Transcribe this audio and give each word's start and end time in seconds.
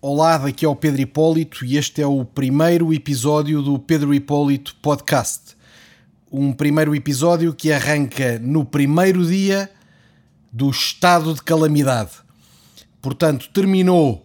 Olá, 0.00 0.38
daqui 0.38 0.64
é 0.64 0.68
o 0.68 0.76
Pedro 0.76 1.00
Hipólito 1.00 1.64
e 1.64 1.76
este 1.76 2.00
é 2.00 2.06
o 2.06 2.24
primeiro 2.24 2.94
episódio 2.94 3.60
do 3.60 3.80
Pedro 3.80 4.14
Hipólito 4.14 4.76
Podcast. 4.76 5.56
Um 6.30 6.52
primeiro 6.52 6.94
episódio 6.94 7.52
que 7.52 7.72
arranca 7.72 8.38
no 8.38 8.64
primeiro 8.64 9.26
dia 9.26 9.68
do 10.52 10.70
estado 10.70 11.34
de 11.34 11.42
calamidade. 11.42 12.12
Portanto, 13.02 13.50
terminou 13.52 14.24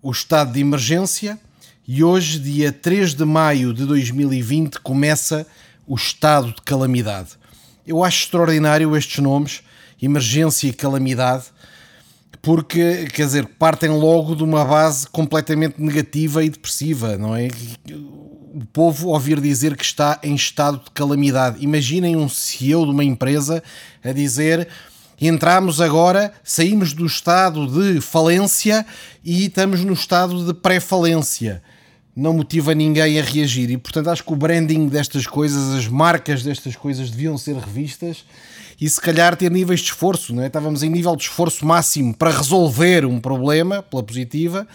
o 0.00 0.12
estado 0.12 0.52
de 0.52 0.60
emergência 0.60 1.36
e 1.84 2.04
hoje, 2.04 2.38
dia 2.38 2.70
3 2.70 3.14
de 3.14 3.24
maio 3.24 3.74
de 3.74 3.84
2020, 3.86 4.78
começa 4.78 5.44
o 5.84 5.96
estado 5.96 6.54
de 6.54 6.62
calamidade. 6.62 7.30
Eu 7.84 8.04
acho 8.04 8.22
extraordinário 8.22 8.96
estes 8.96 9.18
nomes, 9.18 9.62
emergência 10.00 10.68
e 10.68 10.72
calamidade 10.72 11.46
porque, 12.42 13.06
quer 13.12 13.26
dizer, 13.26 13.46
partem 13.58 13.90
logo 13.90 14.34
de 14.34 14.44
uma 14.44 14.64
base 14.64 15.06
completamente 15.08 15.80
negativa 15.80 16.44
e 16.44 16.50
depressiva, 16.50 17.16
não 17.16 17.34
é? 17.34 17.48
O 18.54 18.64
povo 18.72 19.08
ouvir 19.08 19.40
dizer 19.40 19.76
que 19.76 19.84
está 19.84 20.18
em 20.22 20.34
estado 20.34 20.82
de 20.84 20.90
calamidade. 20.92 21.62
Imaginem 21.62 22.16
um 22.16 22.28
CEO 22.28 22.84
de 22.84 22.92
uma 22.92 23.04
empresa 23.04 23.62
a 24.02 24.12
dizer 24.12 24.68
entramos 25.20 25.80
agora, 25.80 26.32
saímos 26.44 26.92
do 26.92 27.04
estado 27.04 27.66
de 27.66 28.00
falência 28.00 28.86
e 29.24 29.46
estamos 29.46 29.82
no 29.82 29.92
estado 29.92 30.46
de 30.46 30.54
pré-falência. 30.54 31.62
Não 32.14 32.32
motiva 32.32 32.74
ninguém 32.74 33.18
a 33.18 33.22
reagir 33.22 33.70
e, 33.70 33.76
portanto, 33.76 34.10
acho 34.10 34.24
que 34.24 34.32
o 34.32 34.36
branding 34.36 34.88
destas 34.88 35.26
coisas, 35.26 35.74
as 35.74 35.88
marcas 35.88 36.42
destas 36.42 36.74
coisas 36.76 37.10
deviam 37.10 37.36
ser 37.36 37.56
revistas 37.56 38.24
e 38.80 38.88
se 38.88 39.00
calhar 39.00 39.36
ter 39.36 39.50
níveis 39.50 39.80
de 39.80 39.86
esforço, 39.86 40.34
não 40.34 40.42
é? 40.42 40.46
Estávamos 40.46 40.82
em 40.82 40.90
nível 40.90 41.16
de 41.16 41.24
esforço 41.24 41.66
máximo 41.66 42.14
para 42.14 42.30
resolver 42.30 43.04
um 43.04 43.20
problema, 43.20 43.82
pela 43.82 44.02
positiva. 44.02 44.66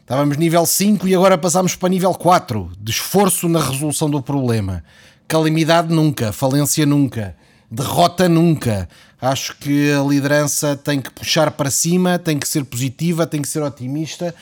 Estávamos 0.00 0.36
nível 0.36 0.64
5 0.64 1.06
e 1.08 1.14
agora 1.14 1.36
passamos 1.36 1.74
para 1.74 1.88
nível 1.88 2.14
4, 2.14 2.70
de 2.78 2.90
esforço 2.92 3.48
na 3.48 3.60
resolução 3.60 4.08
do 4.08 4.22
problema. 4.22 4.84
Calamidade 5.26 5.92
nunca, 5.92 6.32
falência 6.32 6.86
nunca, 6.86 7.36
derrota 7.70 8.28
nunca. 8.28 8.88
Acho 9.20 9.56
que 9.56 9.92
a 9.92 10.02
liderança 10.02 10.76
tem 10.76 11.00
que 11.00 11.10
puxar 11.10 11.50
para 11.50 11.70
cima, 11.70 12.18
tem 12.18 12.38
que 12.38 12.48
ser 12.48 12.64
positiva, 12.64 13.26
tem 13.26 13.42
que 13.42 13.48
ser 13.48 13.62
otimista 13.62 14.34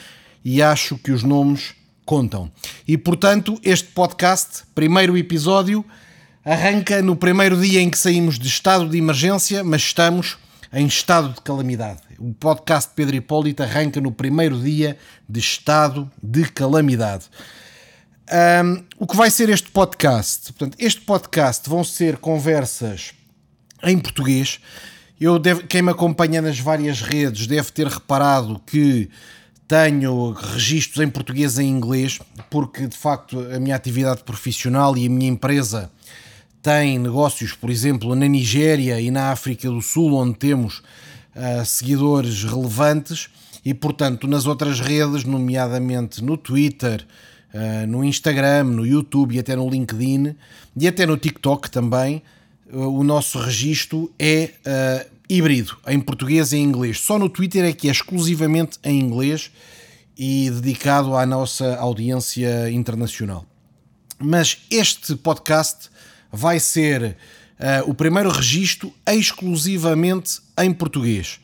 e 0.45 0.62
acho 0.62 0.97
que 0.97 1.12
os 1.12 1.22
nomes 1.22 1.75
contam. 2.05 2.50
E 2.87 2.97
portanto, 2.97 3.59
este 3.62 3.89
podcast, 3.89 4.62
primeiro 4.75 5.17
episódio, 5.17 5.84
arranca 6.48 7.02
no 7.02 7.14
primeiro 7.14 7.60
dia 7.60 7.78
em 7.78 7.91
que 7.91 7.98
saímos 7.98 8.38
de 8.38 8.48
estado 8.48 8.88
de 8.88 8.96
emergência, 8.96 9.62
mas 9.62 9.82
estamos 9.82 10.38
em 10.72 10.86
estado 10.86 11.34
de 11.34 11.42
calamidade. 11.42 12.00
O 12.18 12.32
podcast 12.32 12.91
Pedro 12.96 13.16
Hipólito 13.16 13.62
arranca 13.62 14.00
no 14.00 14.10
primeiro 14.10 14.58
dia 14.58 14.96
de 15.28 15.41
estado 15.41 16.10
de 16.22 16.48
calamidade. 16.50 17.26
Um, 18.64 18.82
o 18.98 19.06
que 19.06 19.14
vai 19.14 19.30
ser 19.30 19.50
este 19.50 19.70
podcast? 19.70 20.50
Portanto, 20.54 20.74
este 20.78 21.02
podcast 21.02 21.69
vão 21.69 21.84
ser 21.84 22.16
conversas 22.16 23.12
em 23.82 23.98
português. 23.98 24.58
Eu 25.20 25.38
quem 25.69 25.82
me 25.82 25.91
acompanha 25.91 26.41
nas 26.41 26.58
várias 26.58 27.02
redes 27.02 27.46
deve 27.46 27.70
ter 27.72 27.86
reparado 27.86 28.58
que 28.66 29.10
tenho 29.66 30.32
registros 30.32 31.04
em 31.04 31.10
português 31.10 31.58
e 31.58 31.64
em 31.64 31.69
inglês, 31.69 32.19
porque 32.48 32.86
de 32.86 32.96
facto 32.96 33.38
a 33.54 33.60
minha 33.60 33.76
atividade 33.76 34.24
profissional 34.24 34.96
e 34.96 35.04
a 35.04 35.10
minha 35.10 35.28
empresa 35.28 35.91
tem 36.62 36.98
negócios, 36.98 37.53
por 37.53 37.70
exemplo, 37.70 38.14
na 38.14 38.27
Nigéria 38.27 39.01
e 39.01 39.11
na 39.11 39.31
África 39.31 39.70
do 39.70 39.81
Sul, 39.81 40.14
onde 40.14 40.37
temos 40.37 40.78
uh, 41.34 41.65
seguidores 41.65 42.45
relevantes, 42.45 43.28
e 43.65 43.75
portanto 43.75 44.27
nas 44.27 44.47
outras 44.47 44.81
redes, 44.81 45.25
nomeadamente 45.25 46.23
no 46.23 46.37
Twitter, 46.37 47.06
uh, 47.55 47.87
no 47.87 48.05
Instagram, 48.05 48.65
no 48.65 48.87
YouTube 48.87 49.34
e 49.34 49.39
até 49.39 49.55
no 49.55 49.69
LinkedIn 49.69 50.34
e 50.77 50.89
até 50.89 51.06
no 51.06 51.17
TikTok 51.17 51.70
também, 51.70 52.23
uh, 52.72 52.88
o 52.88 53.05
nosso 53.05 53.38
registro 53.38 54.12
é 54.19 54.53
híbrido, 55.28 55.77
em 55.87 56.00
português 56.00 56.53
e 56.53 56.56
em 56.56 56.65
inglês. 56.65 57.00
Só 57.00 57.19
no 57.19 57.28
Twitter 57.28 57.65
é 57.65 57.72
que 57.72 57.88
é 57.88 57.91
exclusivamente 57.91 58.78
em 58.82 58.99
inglês 58.99 59.50
e 60.16 60.50
dedicado 60.50 61.15
à 61.15 61.25
nossa 61.25 61.77
audiência 61.77 62.71
internacional. 62.71 63.44
Mas 64.19 64.59
este 64.71 65.15
podcast 65.15 65.91
vai 66.33 66.61
ser 66.61 67.16
uh, 67.59 67.91
o 67.91 67.94
primeiro 67.94 68.31
registro 68.31 68.93
exclusivamente 69.06 70.41
em 70.59 70.72
português. 70.72 71.41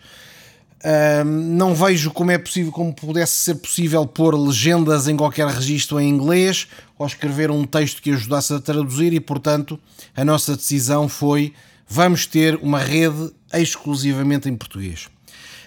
Uh, 0.80 1.24
não 1.24 1.74
vejo 1.74 2.10
como 2.10 2.30
é 2.30 2.36
possível, 2.36 2.70
como 2.70 2.92
pudesse 2.92 3.32
ser 3.32 3.54
possível 3.54 4.06
pôr 4.06 4.34
legendas 4.38 5.08
em 5.08 5.16
qualquer 5.16 5.46
registro 5.48 5.98
em 5.98 6.08
inglês 6.08 6.68
ou 6.98 7.06
escrever 7.06 7.50
um 7.50 7.64
texto 7.64 8.02
que 8.02 8.10
ajudasse 8.10 8.52
a 8.52 8.60
traduzir 8.60 9.12
e, 9.14 9.20
portanto, 9.20 9.80
a 10.14 10.24
nossa 10.24 10.54
decisão 10.54 11.08
foi 11.08 11.54
vamos 11.88 12.26
ter 12.26 12.56
uma 12.56 12.78
rede 12.78 13.32
exclusivamente 13.52 14.48
em 14.48 14.56
português. 14.56 15.08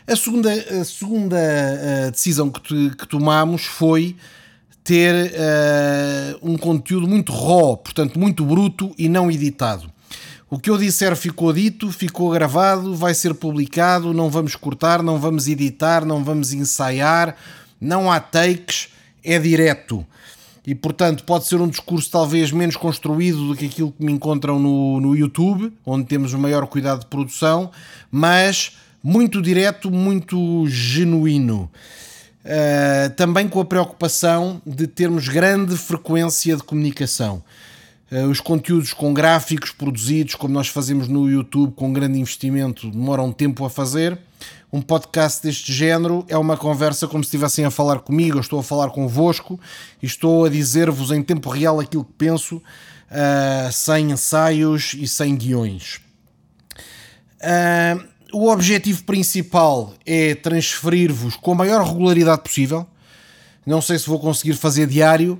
A 0.06 0.16
segunda, 0.16 0.52
a 0.54 0.86
segunda 0.86 1.38
uh, 1.38 2.12
decisão 2.12 2.50
que, 2.50 2.92
que 2.92 3.08
tomamos 3.08 3.64
foi 3.66 4.16
ter 4.88 5.14
uh, 5.14 6.50
um 6.50 6.58
conteúdo 6.58 7.10
muito 7.10 7.34
raw, 7.34 7.76
portanto 7.76 8.18
muito 8.18 8.46
bruto 8.46 8.96
e 8.98 9.10
não 9.10 9.30
editado. 9.30 9.92
O 10.50 10.58
que 10.58 10.70
eu 10.70 10.78
disser 10.78 11.14
ficou 11.18 11.52
dito, 11.52 11.92
ficou 11.92 12.32
gravado, 12.32 12.96
vai 12.96 13.14
ser 13.14 13.34
publicado, 13.34 14.14
não 14.14 14.30
vamos 14.30 14.56
cortar, 14.56 15.04
não 15.04 15.20
vamos 15.20 15.50
editar, 15.50 16.06
não 16.06 16.24
vamos 16.24 16.54
ensaiar, 16.54 17.36
não 17.82 18.10
há 18.10 18.22
takes, 18.22 18.88
é 19.22 19.38
direto. 19.38 20.08
E 20.66 20.74
portanto 20.74 21.26
pode 21.26 21.48
ser 21.48 21.60
um 21.60 21.68
discurso 21.68 22.10
talvez 22.10 22.54
menos 22.54 22.78
construído 22.78 23.46
do 23.46 23.58
que 23.58 23.66
aquilo 23.66 23.92
que 23.92 24.06
me 24.06 24.14
encontram 24.14 24.58
no, 24.58 25.02
no 25.02 25.18
YouTube, 25.18 25.70
onde 25.86 26.06
temos 26.06 26.32
o 26.32 26.40
maior 26.40 26.66
cuidado 26.66 27.02
de 27.02 27.08
produção, 27.08 27.72
mas 28.10 28.78
muito 29.04 29.42
direto, 29.42 29.92
muito 29.92 30.66
genuíno. 30.70 31.70
Uh, 32.48 33.10
também 33.18 33.46
com 33.50 33.60
a 33.60 33.66
preocupação 33.66 34.62
de 34.66 34.88
termos 34.88 35.28
grande 35.28 35.76
frequência 35.76 36.56
de 36.56 36.64
comunicação. 36.64 37.44
Uh, 38.10 38.30
os 38.30 38.40
conteúdos 38.40 38.94
com 38.94 39.14
gráficos 39.14 39.72
produzidos, 39.72 40.34
como 40.36 40.54
nós 40.54 40.70
fazemos 40.70 41.10
no 41.10 41.30
YouTube, 41.30 41.74
com 41.76 41.92
grande 41.92 42.18
investimento, 42.18 42.90
demoram 42.90 43.34
tempo 43.34 43.66
a 43.66 43.70
fazer. 43.70 44.18
Um 44.72 44.82
podcast 44.82 45.44
deste 45.44 45.74
género 45.74 46.26
é 46.30 46.38
uma 46.38 46.56
conversa 46.56 47.06
como 47.06 47.22
se 47.22 47.28
estivessem 47.28 47.66
a 47.66 47.72
falar 47.72 48.00
comigo, 48.00 48.38
eu 48.38 48.42
estou 48.42 48.60
a 48.60 48.64
falar 48.64 48.92
convosco 48.92 49.60
e 50.02 50.06
estou 50.06 50.46
a 50.46 50.50
dizer-vos 50.50 51.12
em 51.12 51.22
tempo 51.22 51.50
real 51.50 51.82
aquilo 51.82 52.06
que 52.06 52.14
penso, 52.18 52.58
uh, 52.58 53.72
sem 53.74 54.12
ensaios 54.12 54.94
e 54.94 55.06
sem 55.06 55.36
guiões. 55.36 56.00
Uh, 57.42 58.17
o 58.32 58.50
objetivo 58.50 59.04
principal 59.04 59.94
é 60.06 60.36
transferir-vos 60.36 61.36
com 61.36 61.52
a 61.52 61.56
maior 61.56 61.86
regularidade 61.86 62.42
possível. 62.42 62.86
Não 63.66 63.82
sei 63.82 63.98
se 63.98 64.08
vou 64.08 64.20
conseguir 64.20 64.54
fazer 64.54 64.88
diário, 64.88 65.40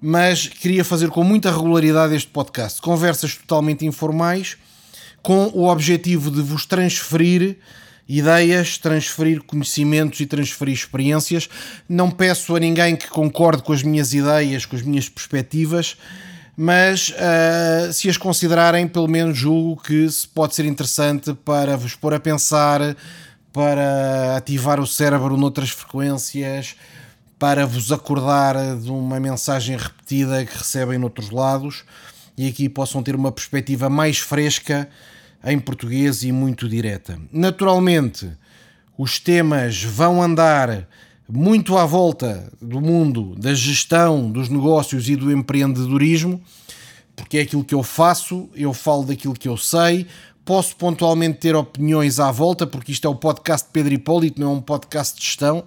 mas 0.00 0.46
queria 0.46 0.84
fazer 0.84 1.08
com 1.10 1.24
muita 1.24 1.50
regularidade 1.50 2.14
este 2.14 2.28
podcast. 2.28 2.80
Conversas 2.80 3.34
totalmente 3.34 3.84
informais, 3.84 4.56
com 5.22 5.50
o 5.54 5.68
objetivo 5.68 6.30
de 6.30 6.40
vos 6.42 6.66
transferir 6.66 7.56
ideias, 8.08 8.78
transferir 8.78 9.42
conhecimentos 9.42 10.20
e 10.20 10.26
transferir 10.26 10.74
experiências. 10.74 11.48
Não 11.88 12.10
peço 12.10 12.54
a 12.54 12.60
ninguém 12.60 12.94
que 12.94 13.08
concorde 13.08 13.62
com 13.62 13.72
as 13.72 13.82
minhas 13.82 14.14
ideias, 14.14 14.64
com 14.64 14.76
as 14.76 14.82
minhas 14.82 15.08
perspectivas 15.08 15.96
mas 16.56 17.10
uh, 17.10 17.92
se 17.92 18.08
as 18.08 18.16
considerarem, 18.16 18.88
pelo 18.88 19.08
menos 19.08 19.36
julgo 19.36 19.82
que 19.82 20.08
pode 20.34 20.54
ser 20.54 20.64
interessante 20.64 21.34
para 21.34 21.76
vos 21.76 21.94
pôr 21.94 22.14
a 22.14 22.20
pensar, 22.20 22.96
para 23.52 24.36
ativar 24.36 24.80
o 24.80 24.86
cérebro 24.86 25.36
noutras 25.36 25.70
frequências, 25.70 26.76
para 27.38 27.66
vos 27.66 27.92
acordar 27.92 28.54
de 28.76 28.90
uma 28.90 29.20
mensagem 29.20 29.76
repetida 29.76 30.44
que 30.44 30.56
recebem 30.56 30.98
noutros 30.98 31.30
lados 31.30 31.84
e 32.36 32.48
aqui 32.48 32.68
possam 32.68 33.02
ter 33.02 33.14
uma 33.14 33.32
perspectiva 33.32 33.88
mais 33.90 34.18
fresca 34.18 34.88
em 35.44 35.58
português 35.58 36.22
e 36.22 36.32
muito 36.32 36.68
direta. 36.68 37.18
Naturalmente, 37.30 38.30
os 38.96 39.18
temas 39.18 39.82
vão 39.82 40.22
andar 40.22 40.88
muito 41.28 41.76
à 41.76 41.84
volta 41.84 42.50
do 42.60 42.80
mundo 42.80 43.34
da 43.36 43.52
gestão 43.52 44.30
dos 44.30 44.48
negócios 44.48 45.08
e 45.08 45.16
do 45.16 45.32
empreendedorismo, 45.32 46.40
porque 47.14 47.38
é 47.38 47.40
aquilo 47.42 47.64
que 47.64 47.74
eu 47.74 47.82
faço, 47.82 48.48
eu 48.54 48.72
falo 48.72 49.04
daquilo 49.04 49.34
que 49.34 49.48
eu 49.48 49.56
sei, 49.56 50.06
posso 50.46 50.76
pontualmente 50.76 51.38
ter 51.38 51.56
opiniões 51.56 52.20
à 52.20 52.30
volta, 52.30 52.64
porque 52.64 52.92
isto 52.92 53.04
é 53.04 53.10
o 53.10 53.16
podcast 53.16 53.66
de 53.66 53.72
Pedro 53.72 53.92
Hipólito, 53.92 54.40
não 54.40 54.52
é 54.52 54.54
um 54.54 54.60
podcast 54.60 55.18
de 55.18 55.24
gestão, 55.24 55.64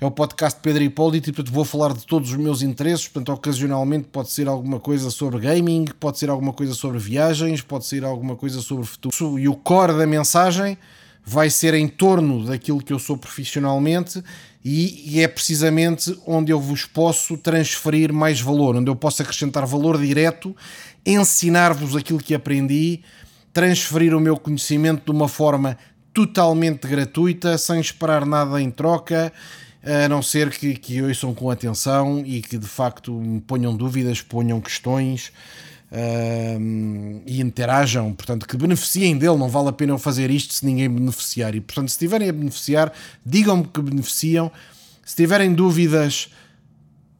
é 0.00 0.06
o 0.06 0.10
podcast 0.10 0.58
de 0.58 0.62
Pedro 0.62 0.82
Hipólito 0.82 1.28
e 1.28 1.32
portanto 1.34 1.52
vou 1.52 1.66
falar 1.66 1.92
de 1.92 2.06
todos 2.06 2.30
os 2.30 2.36
meus 2.38 2.62
interesses, 2.62 3.06
portanto 3.06 3.36
ocasionalmente 3.36 4.08
pode 4.10 4.30
ser 4.30 4.48
alguma 4.48 4.80
coisa 4.80 5.10
sobre 5.10 5.38
gaming, 5.40 5.84
pode 6.00 6.18
ser 6.18 6.30
alguma 6.30 6.54
coisa 6.54 6.72
sobre 6.72 6.98
viagens, 6.98 7.60
pode 7.60 7.84
ser 7.84 8.04
alguma 8.04 8.34
coisa 8.34 8.62
sobre 8.62 8.86
futuro. 8.86 9.38
E 9.38 9.46
o 9.46 9.54
core 9.54 9.98
da 9.98 10.06
mensagem 10.06 10.78
vai 11.24 11.50
ser 11.50 11.74
em 11.74 11.86
torno 11.86 12.46
daquilo 12.46 12.82
que 12.82 12.92
eu 12.92 12.98
sou 12.98 13.18
profissionalmente 13.18 14.24
e, 14.64 15.20
é 15.20 15.26
precisamente 15.26 16.16
onde 16.26 16.52
eu 16.52 16.60
vos 16.60 16.84
posso 16.84 17.36
transferir 17.36 18.12
mais 18.12 18.40
valor, 18.40 18.76
onde 18.76 18.90
eu 18.90 18.96
posso 18.96 19.22
acrescentar 19.22 19.66
valor 19.66 19.98
direto, 19.98 20.54
ensinar-vos 21.04 21.96
aquilo 21.96 22.20
que 22.20 22.34
aprendi, 22.34 23.00
transferir 23.52 24.14
o 24.14 24.20
meu 24.20 24.36
conhecimento 24.36 25.04
de 25.04 25.10
uma 25.10 25.28
forma 25.28 25.76
totalmente 26.14 26.86
gratuita, 26.86 27.58
sem 27.58 27.80
esperar 27.80 28.24
nada 28.24 28.60
em 28.60 28.70
troca, 28.70 29.32
a 29.82 30.08
não 30.08 30.22
ser 30.22 30.50
que, 30.50 30.74
que 30.74 31.02
ouçam 31.02 31.34
com 31.34 31.50
atenção 31.50 32.22
e 32.24 32.40
que 32.40 32.56
de 32.56 32.68
facto 32.68 33.12
me 33.12 33.40
ponham 33.40 33.76
dúvidas, 33.76 34.22
ponham 34.22 34.60
questões 34.60 35.32
e 37.26 37.40
interajam, 37.40 38.12
portanto, 38.14 38.46
que 38.48 38.56
beneficiem 38.56 39.16
dele. 39.16 39.36
Não 39.36 39.48
vale 39.48 39.68
a 39.68 39.72
pena 39.72 39.92
eu 39.92 39.98
fazer 39.98 40.30
isto 40.30 40.54
se 40.54 40.64
ninguém 40.64 40.88
beneficiar. 40.88 41.54
E 41.54 41.60
portanto, 41.60 41.88
se 41.88 41.94
estiverem 41.94 42.28
a 42.28 42.32
beneficiar, 42.32 42.92
digam-me 43.24 43.64
que 43.66 43.80
beneficiam. 43.82 44.50
Se 45.04 45.16
tiverem 45.16 45.52
dúvidas, 45.52 46.30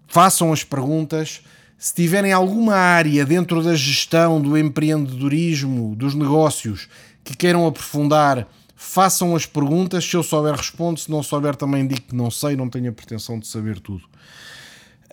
façam 0.07 0.53
as 0.53 0.65
perguntas. 0.65 1.43
Se 1.77 1.95
tiverem 1.95 2.33
alguma 2.33 2.75
área 2.75 3.27
dentro 3.27 3.63
da 3.63 3.75
gestão, 3.75 4.41
do 4.41 4.57
empreendedorismo, 4.57 5.95
dos 5.97 6.15
negócios 6.15 6.89
que 7.25 7.37
queiram 7.37 7.67
aprofundar, 7.67 8.49
façam 8.75 9.37
as 9.37 9.45
perguntas. 9.45 10.05
Se 10.05 10.17
eu 10.17 10.23
souber, 10.23 10.55
respondo. 10.55 10.99
Se 10.99 11.11
não 11.11 11.23
souber, 11.23 11.57
também 11.57 11.87
digo 11.87 12.03
que 12.03 12.15
não 12.15 12.31
sei, 12.31 12.57
não 12.57 12.71
tenho 12.71 12.89
a 12.89 12.93
pretensão 12.93 13.39
de 13.39 13.47
saber 13.47 13.81
tudo. 13.81 14.05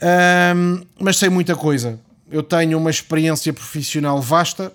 Um, 0.01 0.81
mas 0.97 1.17
sei 1.17 1.27
muita 1.27 1.57
coisa 1.57 1.99
eu 2.31 2.43
tenho 2.43 2.77
uma 2.77 2.89
experiência 2.89 3.51
profissional 3.51 4.21
vasta, 4.21 4.71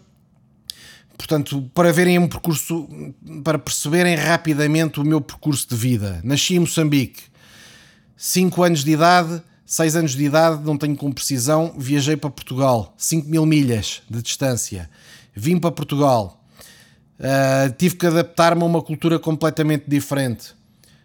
portanto, 1.16 1.70
para 1.74 1.92
verem 1.92 2.18
um 2.18 2.28
percurso, 2.28 2.88
para 3.42 3.58
perceberem 3.58 4.16
rapidamente 4.16 5.00
o 5.00 5.04
meu 5.04 5.20
percurso 5.20 5.68
de 5.68 5.76
vida. 5.76 6.20
Nasci 6.24 6.56
em 6.56 6.60
Moçambique, 6.60 7.22
5 8.16 8.62
anos 8.62 8.84
de 8.84 8.92
idade, 8.92 9.42
6 9.66 9.96
anos 9.96 10.12
de 10.12 10.24
idade, 10.24 10.62
não 10.64 10.76
tenho 10.76 10.96
com 10.96 11.10
precisão, 11.12 11.74
viajei 11.78 12.16
para 12.16 12.30
Portugal, 12.30 12.94
5 12.96 13.28
mil 13.28 13.46
milhas 13.46 14.02
de 14.10 14.20
distância. 14.20 14.90
Vim 15.34 15.58
para 15.58 15.70
Portugal, 15.70 16.44
uh, 17.18 17.72
tive 17.76 17.96
que 17.96 18.06
adaptar-me 18.06 18.62
a 18.62 18.66
uma 18.66 18.82
cultura 18.82 19.18
completamente 19.18 19.84
diferente. 19.88 20.54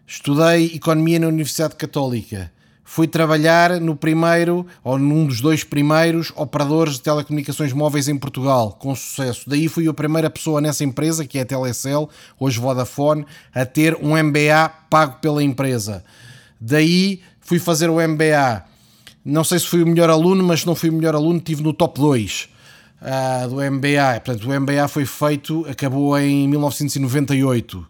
Estudei 0.05 0.75
Economia 0.75 1.19
na 1.19 1.27
Universidade 1.27 1.75
Católica 1.75 2.51
fui 2.91 3.07
trabalhar 3.07 3.79
no 3.79 3.95
primeiro, 3.95 4.65
ou 4.83 4.97
num 4.97 5.27
dos 5.27 5.39
dois 5.39 5.63
primeiros 5.63 6.33
operadores 6.35 6.95
de 6.95 7.01
telecomunicações 7.01 7.71
móveis 7.71 8.07
em 8.07 8.17
Portugal, 8.17 8.75
com 8.79 8.95
sucesso. 8.95 9.47
Daí 9.47 9.67
fui 9.67 9.87
a 9.87 9.93
primeira 9.93 10.27
pessoa 10.27 10.59
nessa 10.59 10.83
empresa, 10.83 11.23
que 11.23 11.37
é 11.37 11.41
a 11.41 11.45
Telecel, 11.45 12.09
hoje 12.39 12.59
Vodafone, 12.59 13.27
a 13.53 13.63
ter 13.63 13.95
um 14.01 14.17
MBA 14.17 14.71
pago 14.89 15.19
pela 15.21 15.43
empresa. 15.43 16.03
Daí 16.59 17.21
fui 17.39 17.59
fazer 17.59 17.91
o 17.91 17.97
MBA. 18.01 18.65
Não 19.23 19.43
sei 19.43 19.59
se 19.59 19.67
fui 19.67 19.83
o 19.83 19.87
melhor 19.87 20.09
aluno, 20.09 20.43
mas 20.43 20.61
se 20.61 20.65
não 20.65 20.73
fui 20.73 20.89
o 20.89 20.93
melhor 20.93 21.13
aluno, 21.13 21.37
estive 21.37 21.61
no 21.61 21.73
top 21.73 21.99
2 21.99 22.41
uh, 22.41 22.49
ah, 23.03 23.47
do 23.47 23.57
MBA. 23.57 24.19
Portanto, 24.25 24.49
o 24.49 24.59
MBA 24.59 24.87
foi 24.87 25.05
feito, 25.05 25.63
acabou 25.69 26.17
em 26.17 26.47
1998. 26.47 27.85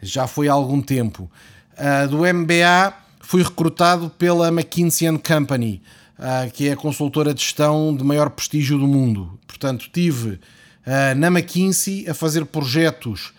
Já 0.00 0.28
foi 0.28 0.46
há 0.46 0.52
algum 0.52 0.80
tempo. 0.80 1.28
Uh, 1.72 2.08
do 2.08 2.18
MBA 2.18 3.02
fui 3.24 3.42
recrutado 3.42 4.10
pela 4.10 4.48
McKinsey 4.48 5.08
Company, 5.18 5.80
uh, 6.18 6.50
que 6.52 6.68
é 6.68 6.72
a 6.72 6.76
consultora 6.76 7.32
de 7.32 7.40
gestão 7.40 7.96
de 7.96 8.04
maior 8.04 8.28
prestígio 8.30 8.78
do 8.78 8.86
mundo. 8.86 9.38
Portanto, 9.46 9.88
tive 9.90 10.32
uh, 10.32 11.14
na 11.16 11.28
McKinsey 11.28 12.08
a 12.08 12.12
fazer 12.12 12.44
projetos 12.44 13.32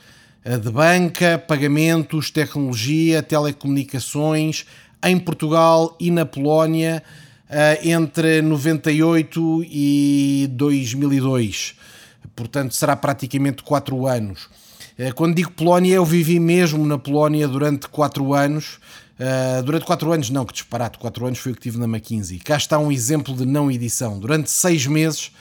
uh, 0.43 0.57
de 0.57 0.71
banca, 0.71 1.37
pagamentos, 1.37 2.31
tecnologia, 2.31 3.21
telecomunicações 3.21 4.65
em 5.03 5.19
Portugal 5.19 5.95
e 5.99 6.09
na 6.09 6.25
Polónia 6.25 7.03
entre 7.83 8.41
98 8.41 9.63
e 9.65 10.49
2002. 10.49 11.75
Portanto, 12.35 12.73
será 12.73 12.95
praticamente 12.95 13.61
4 13.61 14.07
anos. 14.07 14.49
Quando 15.13 15.35
digo 15.35 15.51
Polónia, 15.51 15.93
eu 15.93 16.05
vivi 16.05 16.39
mesmo 16.39 16.83
na 16.87 16.97
Polónia 16.97 17.47
durante 17.47 17.87
4 17.87 18.33
anos. 18.33 18.79
Uh, 19.17 19.63
durante 19.63 19.85
4 19.85 20.11
anos, 20.11 20.29
não, 20.29 20.45
que 20.45 20.53
disparate, 20.53 20.97
4 20.97 21.25
anos 21.25 21.39
foi 21.39 21.53
o 21.53 21.55
que 21.55 21.61
tive 21.61 21.77
na 21.77 21.85
McKinsey. 21.85 22.37
Cá 22.37 22.57
está 22.57 22.77
um 22.77 22.91
exemplo 22.91 23.33
de 23.33 23.45
não 23.45 23.71
edição. 23.71 24.19
Durante 24.19 24.51
6 24.51 24.87
meses 24.87 25.31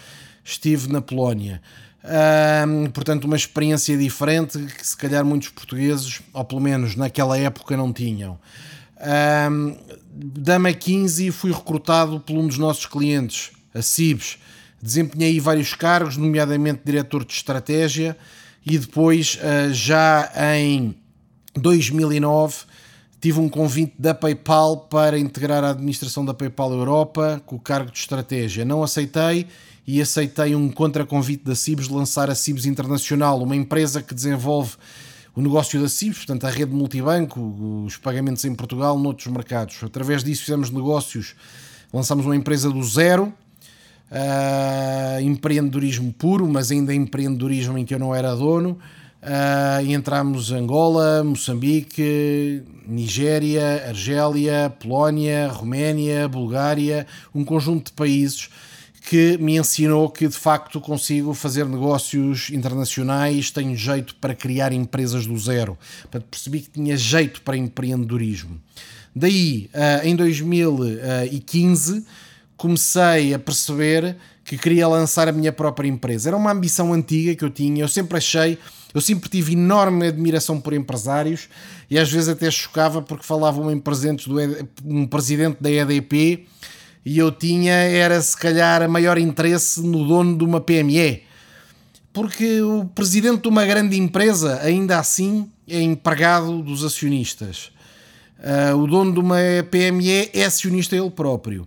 estive 0.44 0.92
na 0.92 1.02
Polónia. 1.02 1.60
Uh, 2.04 2.88
portanto, 2.90 3.24
uma 3.24 3.34
experiência 3.34 3.96
diferente 3.96 4.58
que 4.58 4.86
se 4.86 4.96
calhar 4.96 5.24
muitos 5.24 5.48
portugueses, 5.48 6.20
ou 6.32 6.44
pelo 6.44 6.60
menos 6.60 6.94
naquela 6.94 7.36
época, 7.36 7.76
não 7.76 7.92
tinham. 7.92 8.38
Uh, 8.96 9.76
da 10.12 10.56
McKinsey 10.56 11.32
fui 11.32 11.50
recrutado 11.50 12.20
por 12.20 12.36
um 12.36 12.46
dos 12.46 12.58
nossos 12.58 12.86
clientes, 12.86 13.50
a 13.74 13.82
Cibes. 13.82 14.38
Desempenhei 14.80 15.40
vários 15.40 15.74
cargos, 15.74 16.16
nomeadamente 16.16 16.82
diretor 16.84 17.24
de 17.24 17.32
estratégia, 17.32 18.16
e 18.64 18.78
depois, 18.78 19.38
já 19.72 20.30
em 20.56 20.94
2009, 21.54 22.56
tive 23.24 23.40
um 23.40 23.48
convite 23.48 23.94
da 23.98 24.12
PayPal 24.12 24.76
para 24.76 25.18
integrar 25.18 25.64
a 25.64 25.70
administração 25.70 26.26
da 26.26 26.34
PayPal 26.34 26.70
Europa 26.74 27.42
com 27.46 27.56
o 27.56 27.58
cargo 27.58 27.90
de 27.90 27.98
estratégia. 27.98 28.66
Não 28.66 28.82
aceitei 28.82 29.46
e 29.86 30.02
aceitei 30.02 30.54
um 30.54 30.70
contra-convite 30.70 31.42
da 31.42 31.54
Cibes 31.54 31.88
de 31.88 31.94
lançar 31.94 32.28
a 32.28 32.34
Cibes 32.34 32.66
Internacional, 32.66 33.42
uma 33.42 33.56
empresa 33.56 34.02
que 34.02 34.14
desenvolve 34.14 34.72
o 35.34 35.40
negócio 35.40 35.80
da 35.80 35.88
Cibes, 35.88 36.18
portanto 36.18 36.44
a 36.44 36.50
rede 36.50 36.74
multibanco, 36.74 37.40
os 37.86 37.96
pagamentos 37.96 38.44
em 38.44 38.54
Portugal, 38.54 38.98
noutros 38.98 39.28
mercados. 39.28 39.82
Através 39.82 40.22
disso 40.22 40.42
fizemos 40.42 40.68
negócios, 40.68 41.34
lançamos 41.94 42.26
uma 42.26 42.36
empresa 42.36 42.68
do 42.68 42.84
zero, 42.84 43.32
uh, 44.10 45.20
empreendedorismo 45.22 46.12
puro, 46.12 46.46
mas 46.46 46.70
ainda 46.70 46.92
empreendedorismo 46.92 47.78
em 47.78 47.86
que 47.86 47.94
eu 47.94 47.98
não 47.98 48.14
era 48.14 48.34
dono. 48.34 48.78
Uh, 49.24 49.90
entramos 49.90 50.52
Angola, 50.52 51.24
Moçambique, 51.24 52.62
Nigéria, 52.86 53.86
Argélia, 53.88 54.70
Polónia, 54.78 55.48
Roménia, 55.48 56.28
Bulgária, 56.28 57.06
um 57.34 57.42
conjunto 57.42 57.86
de 57.86 57.92
países 57.92 58.50
que 59.08 59.38
me 59.38 59.56
ensinou 59.56 60.10
que 60.10 60.28
de 60.28 60.36
facto 60.36 60.78
consigo 60.78 61.32
fazer 61.32 61.64
negócios 61.64 62.50
internacionais, 62.50 63.50
tenho 63.50 63.74
jeito 63.74 64.14
para 64.16 64.34
criar 64.34 64.74
empresas 64.74 65.26
do 65.26 65.38
zero. 65.38 65.78
Portanto, 66.02 66.26
percebi 66.30 66.60
que 66.60 66.68
tinha 66.70 66.94
jeito 66.94 67.40
para 67.40 67.56
empreendedorismo. 67.56 68.60
Daí, 69.16 69.70
uh, 69.72 70.06
em 70.06 70.14
2015, 70.14 72.04
comecei 72.58 73.32
a 73.32 73.38
perceber 73.38 74.16
que 74.44 74.58
queria 74.58 74.86
lançar 74.86 75.28
a 75.28 75.32
minha 75.32 75.52
própria 75.52 75.88
empresa. 75.88 76.28
Era 76.28 76.36
uma 76.36 76.52
ambição 76.52 76.92
antiga 76.92 77.34
que 77.34 77.44
eu 77.44 77.50
tinha, 77.50 77.82
eu 77.82 77.88
sempre 77.88 78.18
achei 78.18 78.58
eu 78.94 79.00
sempre 79.00 79.28
tive 79.28 79.54
enorme 79.54 80.06
admiração 80.06 80.60
por 80.60 80.72
empresários 80.72 81.48
e 81.90 81.98
às 81.98 82.12
vezes 82.12 82.28
até 82.28 82.48
chocava 82.48 83.02
porque 83.02 83.26
falavam 83.26 83.68
em 83.72 83.80
presentes 83.80 84.28
do 84.28 84.36
um 84.84 85.04
presidente 85.04 85.56
da 85.60 85.68
EDP 85.68 86.46
e 87.04 87.18
eu 87.18 87.32
tinha, 87.32 87.72
era 87.72 88.22
se 88.22 88.36
calhar, 88.36 88.82
a 88.82 88.88
maior 88.88 89.18
interesse 89.18 89.82
no 89.82 90.06
dono 90.06 90.38
de 90.38 90.44
uma 90.44 90.60
PME. 90.60 91.22
Porque 92.12 92.62
o 92.62 92.84
presidente 92.86 93.42
de 93.42 93.48
uma 93.48 93.66
grande 93.66 93.98
empresa, 93.98 94.60
ainda 94.62 95.00
assim, 95.00 95.50
é 95.68 95.82
empregado 95.82 96.62
dos 96.62 96.84
acionistas. 96.84 97.72
Uh, 98.38 98.76
o 98.76 98.86
dono 98.86 99.12
de 99.12 99.18
uma 99.18 99.38
PME 99.70 100.30
é 100.32 100.44
acionista 100.44 100.96
ele 100.96 101.10
próprio, 101.10 101.66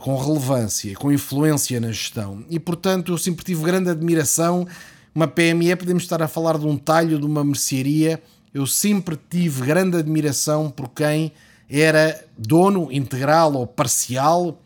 com 0.00 0.16
relevância, 0.16 0.94
com 0.94 1.12
influência 1.12 1.78
na 1.78 1.88
gestão. 1.88 2.44
E, 2.48 2.58
portanto, 2.58 3.12
eu 3.12 3.18
sempre 3.18 3.44
tive 3.44 3.62
grande 3.62 3.90
admiração 3.90 4.66
uma 5.14 5.28
PME, 5.28 5.76
podemos 5.76 6.02
estar 6.02 6.20
a 6.22 6.26
falar 6.26 6.58
de 6.58 6.66
um 6.66 6.76
talho, 6.76 7.20
de 7.20 7.24
uma 7.24 7.44
mercearia. 7.44 8.20
Eu 8.52 8.66
sempre 8.66 9.16
tive 9.30 9.64
grande 9.64 9.96
admiração 9.96 10.70
por 10.70 10.88
quem 10.88 11.30
era 11.70 12.24
dono 12.36 12.90
integral 12.90 13.54
ou 13.54 13.66
parcial 13.66 14.60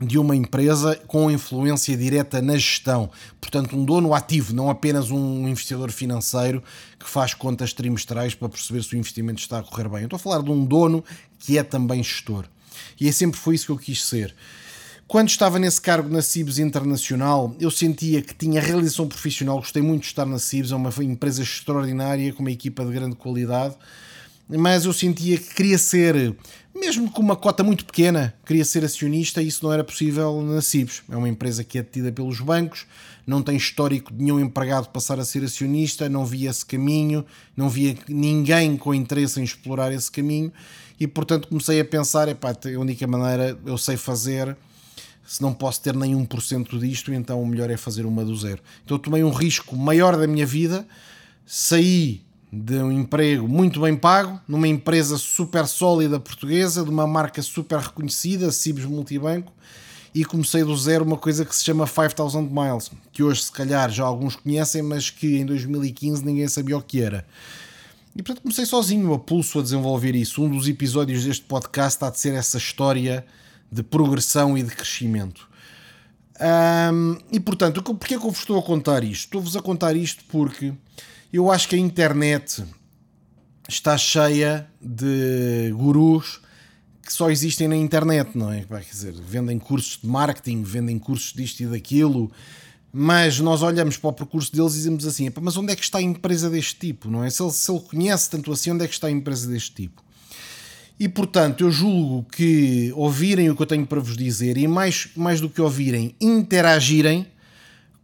de 0.00 0.18
uma 0.18 0.34
empresa 0.34 0.96
com 1.06 1.30
influência 1.30 1.96
direta 1.96 2.40
na 2.40 2.54
gestão. 2.54 3.10
Portanto, 3.40 3.76
um 3.76 3.84
dono 3.84 4.14
ativo, 4.14 4.54
não 4.54 4.70
apenas 4.70 5.10
um 5.10 5.46
investidor 5.46 5.92
financeiro 5.92 6.62
que 6.98 7.08
faz 7.08 7.34
contas 7.34 7.72
trimestrais 7.72 8.34
para 8.34 8.48
perceber 8.48 8.82
se 8.82 8.94
o 8.94 8.98
investimento 8.98 9.40
está 9.40 9.58
a 9.58 9.62
correr 9.62 9.88
bem. 9.88 10.00
Eu 10.00 10.06
estou 10.06 10.16
a 10.16 10.20
falar 10.20 10.42
de 10.42 10.50
um 10.50 10.64
dono 10.64 11.04
que 11.38 11.58
é 11.58 11.62
também 11.62 12.02
gestor. 12.02 12.46
E 13.00 13.08
é 13.08 13.12
sempre 13.12 13.38
foi 13.38 13.54
isso 13.54 13.66
que 13.66 13.72
eu 13.72 13.78
quis 13.78 14.04
ser. 14.04 14.34
Quando 15.10 15.28
estava 15.28 15.58
nesse 15.58 15.80
cargo 15.80 16.08
na 16.08 16.22
Cibes 16.22 16.58
Internacional, 16.60 17.56
eu 17.58 17.68
sentia 17.68 18.22
que 18.22 18.32
tinha 18.32 18.60
realização 18.60 19.08
profissional, 19.08 19.56
gostei 19.56 19.82
muito 19.82 20.02
de 20.02 20.06
estar 20.06 20.24
na 20.24 20.38
Cibes, 20.38 20.70
é 20.70 20.76
uma 20.76 20.92
empresa 21.00 21.42
extraordinária, 21.42 22.32
com 22.32 22.42
uma 22.42 22.50
equipa 22.52 22.84
de 22.84 22.92
grande 22.92 23.16
qualidade, 23.16 23.74
mas 24.48 24.84
eu 24.84 24.92
sentia 24.92 25.36
que 25.36 25.52
queria 25.52 25.78
ser, 25.78 26.36
mesmo 26.80 27.10
com 27.10 27.20
uma 27.20 27.36
cota 27.36 27.62
muito 27.62 27.84
pequena, 27.84 28.34
queria 28.44 28.64
ser 28.64 28.84
acionista 28.84 29.42
e 29.42 29.48
isso 29.48 29.64
não 29.64 29.72
era 29.72 29.84
possível 29.84 30.42
na 30.42 30.62
Cibes. 30.62 31.02
É 31.08 31.16
uma 31.16 31.28
empresa 31.28 31.62
que 31.62 31.78
é 31.78 31.82
detida 31.82 32.10
pelos 32.10 32.40
bancos, 32.40 32.86
não 33.26 33.42
tem 33.42 33.56
histórico 33.56 34.12
de 34.12 34.24
nenhum 34.24 34.40
empregado 34.40 34.88
passar 34.88 35.20
a 35.20 35.24
ser 35.24 35.44
acionista, 35.44 36.08
não 36.08 36.24
via 36.24 36.50
esse 36.50 36.64
caminho, 36.64 37.24
não 37.56 37.68
via 37.68 37.96
ninguém 38.08 38.76
com 38.76 38.94
interesse 38.94 39.38
em 39.40 39.44
explorar 39.44 39.92
esse 39.92 40.10
caminho 40.10 40.52
e 40.98 41.06
portanto 41.06 41.48
comecei 41.48 41.80
a 41.80 41.84
pensar, 41.84 42.28
epá, 42.28 42.50
a 42.50 42.78
única 42.80 43.06
maneira 43.06 43.58
eu 43.64 43.78
sei 43.78 43.96
fazer 43.96 44.56
se 45.26 45.40
não 45.40 45.54
posso 45.54 45.80
ter 45.80 45.94
nenhum 45.94 46.24
por 46.24 46.42
cento 46.42 46.78
disto, 46.78 47.12
então 47.12 47.40
o 47.40 47.46
melhor 47.46 47.70
é 47.70 47.76
fazer 47.76 48.04
uma 48.04 48.24
do 48.24 48.34
zero. 48.36 48.60
Então 48.84 48.98
tomei 48.98 49.22
um 49.22 49.30
risco 49.30 49.76
maior 49.76 50.16
da 50.16 50.26
minha 50.26 50.44
vida, 50.44 50.84
saí 51.46 52.22
de 52.52 52.76
um 52.78 52.90
emprego 52.90 53.46
muito 53.46 53.80
bem 53.80 53.96
pago, 53.96 54.40
numa 54.48 54.66
empresa 54.66 55.16
super 55.16 55.66
sólida 55.66 56.18
portuguesa, 56.18 56.82
de 56.82 56.90
uma 56.90 57.06
marca 57.06 57.40
super 57.42 57.78
reconhecida, 57.78 58.50
Cibes 58.50 58.84
Multibanco, 58.84 59.52
e 60.12 60.24
comecei 60.24 60.64
do 60.64 60.76
zero 60.76 61.04
uma 61.04 61.16
coisa 61.16 61.44
que 61.44 61.54
se 61.54 61.62
chama 61.62 61.86
5000 61.86 62.42
Miles, 62.42 62.90
que 63.12 63.22
hoje 63.22 63.44
se 63.44 63.52
calhar 63.52 63.88
já 63.90 64.04
alguns 64.04 64.34
conhecem, 64.34 64.82
mas 64.82 65.08
que 65.10 65.36
em 65.38 65.46
2015 65.46 66.24
ninguém 66.24 66.48
sabia 66.48 66.76
o 66.76 66.82
que 66.82 67.00
era. 67.00 67.24
E 68.16 68.22
portanto 68.22 68.42
comecei 68.42 68.66
sozinho 68.66 69.14
a 69.14 69.18
pulso 69.20 69.60
a 69.60 69.62
desenvolver 69.62 70.16
isso. 70.16 70.42
Um 70.42 70.50
dos 70.50 70.66
episódios 70.66 71.24
deste 71.24 71.44
podcast 71.44 72.04
há 72.04 72.10
de 72.10 72.18
ser 72.18 72.34
essa 72.34 72.58
história 72.58 73.24
de 73.70 73.84
progressão 73.84 74.58
e 74.58 74.64
de 74.64 74.74
crescimento. 74.74 75.48
E 77.30 77.38
portanto, 77.38 77.80
porquê 77.80 78.14
é 78.14 78.18
que 78.18 78.26
eu 78.26 78.30
vos 78.30 78.40
estou 78.40 78.58
a 78.58 78.62
contar 78.62 79.04
isto? 79.04 79.26
Estou-vos 79.26 79.56
a 79.56 79.62
contar 79.62 79.94
isto 79.94 80.24
porque 80.28 80.72
eu 81.32 81.50
acho 81.50 81.68
que 81.68 81.76
a 81.76 81.78
internet 81.78 82.64
está 83.68 83.96
cheia 83.96 84.68
de 84.80 85.72
gurus 85.74 86.40
que 87.04 87.12
só 87.12 87.30
existem 87.30 87.66
na 87.66 87.76
internet, 87.76 88.36
não 88.36 88.52
é? 88.52 88.64
Quer 88.64 88.80
dizer, 88.90 89.12
vendem 89.12 89.58
cursos 89.58 89.98
de 90.00 90.06
marketing, 90.06 90.62
vendem 90.62 90.98
cursos 90.98 91.32
disto 91.32 91.60
e 91.60 91.66
daquilo, 91.66 92.30
mas 92.92 93.40
nós 93.40 93.62
olhamos 93.62 93.96
para 93.96 94.10
o 94.10 94.12
percurso 94.12 94.52
deles 94.52 94.74
e 94.74 94.76
dizemos 94.76 95.06
assim: 95.06 95.28
mas 95.40 95.56
onde 95.56 95.72
é 95.72 95.76
que 95.76 95.82
está 95.82 95.98
a 95.98 96.02
empresa 96.02 96.48
deste 96.48 96.76
tipo? 96.76 97.10
Não 97.10 97.24
é? 97.24 97.30
Se 97.30 97.42
ele, 97.42 97.52
se 97.52 97.70
ele 97.70 97.80
conhece 97.80 98.30
tanto 98.30 98.52
assim, 98.52 98.70
onde 98.70 98.84
é 98.84 98.88
que 98.88 98.94
está 98.94 99.08
a 99.08 99.10
empresa 99.10 99.48
deste 99.48 99.72
tipo? 99.72 100.02
E 100.98 101.08
portanto, 101.08 101.64
eu 101.64 101.70
julgo 101.70 102.24
que 102.30 102.92
ouvirem 102.94 103.48
o 103.48 103.56
que 103.56 103.62
eu 103.62 103.66
tenho 103.66 103.86
para 103.86 104.00
vos 104.00 104.16
dizer 104.16 104.58
e 104.58 104.68
mais, 104.68 105.08
mais 105.16 105.40
do 105.40 105.48
que 105.48 105.60
ouvirem, 105.60 106.14
interagirem 106.20 107.26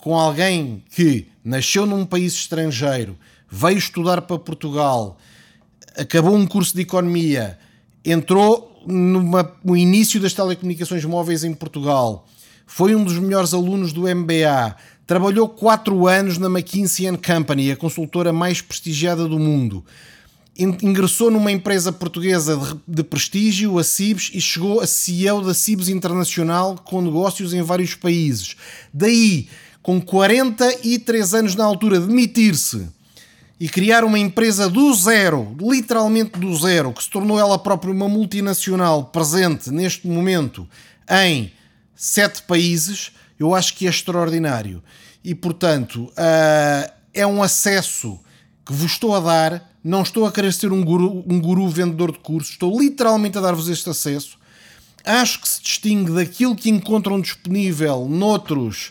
com 0.06 0.16
alguém 0.16 0.84
que 0.94 1.26
nasceu 1.44 1.84
num 1.84 2.06
país 2.06 2.32
estrangeiro, 2.32 3.18
veio 3.50 3.76
estudar 3.76 4.22
para 4.22 4.38
Portugal, 4.38 5.18
acabou 5.98 6.36
um 6.36 6.46
curso 6.46 6.76
de 6.76 6.82
economia, 6.82 7.58
entrou 8.04 8.84
numa, 8.86 9.52
no 9.64 9.76
início 9.76 10.20
das 10.20 10.32
telecomunicações 10.32 11.04
móveis 11.04 11.42
em 11.42 11.52
Portugal, 11.52 12.24
foi 12.68 12.94
um 12.94 13.02
dos 13.02 13.18
melhores 13.18 13.52
alunos 13.52 13.92
do 13.92 14.02
MBA, 14.02 14.76
trabalhou 15.04 15.48
4 15.48 16.06
anos 16.06 16.38
na 16.38 16.46
McKinsey 16.46 17.08
Company, 17.18 17.72
a 17.72 17.76
consultora 17.76 18.32
mais 18.32 18.62
prestigiada 18.62 19.26
do 19.26 19.40
mundo 19.40 19.84
ingressou 20.58 21.30
numa 21.30 21.52
empresa 21.52 21.92
portuguesa 21.92 22.58
de, 22.88 23.02
prestígio, 23.04 23.78
a 23.78 23.84
Cibes, 23.84 24.30
e 24.32 24.40
chegou 24.40 24.80
a 24.80 24.86
CEO 24.86 25.42
da 25.42 25.52
Cibes 25.52 25.88
Internacional 25.88 26.76
com 26.82 27.02
negócios 27.02 27.52
em 27.52 27.60
vários 27.60 27.94
países. 27.94 28.56
Daí, 28.92 29.48
com 29.86 30.00
43 30.00 31.32
anos 31.32 31.54
na 31.54 31.64
altura, 31.64 32.00
demitir-se 32.00 32.88
e 33.60 33.68
criar 33.68 34.02
uma 34.02 34.18
empresa 34.18 34.68
do 34.68 34.92
zero, 34.92 35.56
literalmente 35.60 36.40
do 36.40 36.52
zero, 36.56 36.92
que 36.92 37.04
se 37.04 37.08
tornou 37.08 37.38
ela 37.38 37.56
própria 37.56 37.92
uma 37.92 38.08
multinacional 38.08 39.04
presente 39.04 39.70
neste 39.70 40.08
momento 40.08 40.68
em 41.08 41.52
sete 41.94 42.42
países, 42.42 43.12
eu 43.38 43.54
acho 43.54 43.74
que 43.74 43.86
é 43.86 43.88
extraordinário. 43.88 44.82
E, 45.22 45.36
portanto, 45.36 46.10
uh, 46.14 46.92
é 47.14 47.24
um 47.24 47.40
acesso 47.40 48.18
que 48.64 48.72
vos 48.72 48.90
estou 48.90 49.14
a 49.14 49.20
dar 49.20 49.70
não 49.84 50.02
estou 50.02 50.26
a 50.26 50.32
querer 50.32 50.52
ser 50.52 50.72
um 50.72 50.84
guru, 50.84 51.24
um 51.28 51.40
guru 51.40 51.68
vendedor 51.68 52.10
de 52.10 52.18
cursos, 52.18 52.54
estou 52.54 52.76
literalmente 52.76 53.38
a 53.38 53.40
dar-vos 53.40 53.68
este 53.68 53.88
acesso. 53.88 54.36
Acho 55.04 55.40
que 55.40 55.48
se 55.48 55.62
distingue 55.62 56.10
daquilo 56.10 56.56
que 56.56 56.70
encontram 56.70 57.20
disponível 57.20 58.08
noutros 58.08 58.90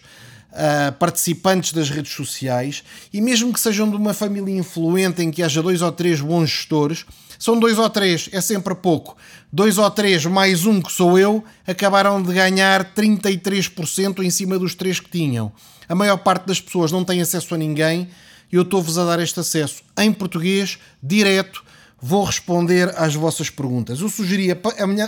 uh, 0.55 0.91
participantes 0.93 1.73
das 1.73 1.89
redes 1.89 2.13
sociais 2.13 2.83
e 3.13 3.21
mesmo 3.21 3.53
que 3.53 3.59
sejam 3.59 3.89
de 3.89 3.95
uma 3.95 4.13
família 4.13 4.57
influente 4.57 5.21
em 5.21 5.29
que 5.29 5.43
haja 5.43 5.61
dois 5.61 5.81
ou 5.81 5.91
três 5.91 6.21
bons 6.21 6.49
gestores, 6.49 7.05
são 7.37 7.59
dois 7.59 7.77
ou 7.77 7.89
três, 7.89 8.29
é 8.31 8.41
sempre 8.41 8.73
pouco. 8.73 9.15
Dois 9.51 9.77
ou 9.77 9.89
três 9.91 10.25
mais 10.25 10.65
um 10.65 10.81
que 10.81 10.91
sou 10.91 11.19
eu 11.19 11.43
acabaram 11.67 12.21
de 12.21 12.33
ganhar 12.33 12.93
33% 12.93 14.23
em 14.23 14.29
cima 14.29 14.57
dos 14.57 14.73
três 14.73 14.99
que 14.99 15.09
tinham. 15.09 15.51
A 15.87 15.93
maior 15.93 16.17
parte 16.17 16.47
das 16.47 16.59
pessoas 16.59 16.91
não 16.91 17.03
tem 17.03 17.21
acesso 17.21 17.53
a 17.53 17.57
ninguém 17.57 18.09
eu 18.55 18.61
estou-vos 18.61 18.97
a 18.97 19.05
dar 19.05 19.19
este 19.21 19.39
acesso 19.39 19.83
em 19.97 20.13
português, 20.13 20.79
direto, 21.01 21.63
vou 22.01 22.23
responder 22.23 22.93
às 22.97 23.15
vossas 23.15 23.49
perguntas. 23.49 23.99
Eu 23.99 24.09
sugeria, 24.09 24.59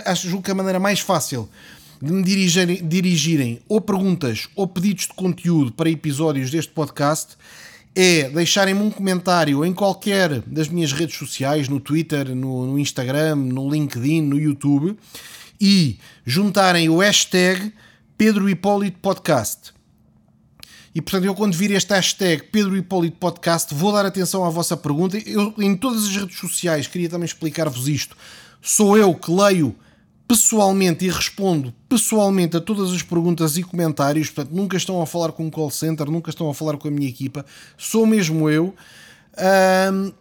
acho 0.04 0.42
que 0.42 0.50
a 0.50 0.54
maneira 0.54 0.78
mais 0.78 1.00
fácil 1.00 1.48
de 2.00 2.12
me 2.12 2.22
dirigirem, 2.22 2.86
dirigirem 2.86 3.60
ou 3.68 3.80
perguntas 3.80 4.48
ou 4.54 4.66
pedidos 4.66 5.06
de 5.06 5.14
conteúdo 5.14 5.72
para 5.72 5.90
episódios 5.90 6.50
deste 6.50 6.72
podcast 6.72 7.36
é 7.94 8.28
deixarem-me 8.30 8.80
um 8.80 8.90
comentário 8.90 9.64
em 9.64 9.72
qualquer 9.72 10.40
das 10.42 10.68
minhas 10.68 10.92
redes 10.92 11.16
sociais, 11.16 11.68
no 11.68 11.80
Twitter, 11.80 12.34
no, 12.34 12.66
no 12.66 12.78
Instagram, 12.78 13.34
no 13.34 13.68
LinkedIn, 13.68 14.22
no 14.22 14.38
YouTube 14.38 14.96
e 15.60 15.98
juntarem 16.24 16.88
o 16.88 16.98
hashtag 16.98 17.72
Pedro 18.16 18.48
Hipólito 18.48 18.98
Podcast. 19.00 19.72
E 20.94 21.00
portanto, 21.00 21.24
eu 21.24 21.34
quando 21.34 21.54
vir 21.54 21.72
este 21.72 21.92
hashtag 21.92 22.44
Pedro 22.44 22.76
Hipólito 22.76 23.16
Podcast, 23.16 23.74
vou 23.74 23.92
dar 23.92 24.06
atenção 24.06 24.44
à 24.44 24.50
vossa 24.50 24.76
pergunta. 24.76 25.18
Eu, 25.18 25.52
em 25.58 25.76
todas 25.76 26.04
as 26.04 26.16
redes 26.16 26.38
sociais, 26.38 26.86
queria 26.86 27.08
também 27.08 27.26
explicar-vos 27.26 27.88
isto. 27.88 28.16
Sou 28.62 28.96
eu 28.96 29.14
que 29.14 29.30
leio 29.30 29.74
pessoalmente 30.28 31.06
e 31.06 31.08
respondo 31.08 31.72
pessoalmente 31.88 32.54
a 32.54 32.60
todas 32.60 32.92
as 32.92 33.02
perguntas 33.02 33.56
e 33.56 33.62
comentários. 33.62 34.28
Portanto, 34.28 34.54
nunca 34.54 34.76
estão 34.76 35.00
a 35.00 35.06
falar 35.06 35.32
com 35.32 35.46
um 35.46 35.50
call 35.50 35.70
center, 35.70 36.10
nunca 36.10 36.28
estão 36.28 36.50
a 36.50 36.54
falar 36.54 36.76
com 36.76 36.86
a 36.86 36.90
minha 36.90 37.08
equipa. 37.08 37.46
Sou 37.78 38.06
mesmo 38.06 38.50
eu. 38.50 38.74
Um, 39.92 40.12